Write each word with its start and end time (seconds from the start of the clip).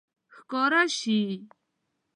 ښکاره 0.35 0.81
شي 0.97 1.19